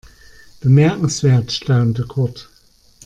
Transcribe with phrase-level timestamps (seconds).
[0.61, 2.49] Bemerkenswert, staunte Kurt.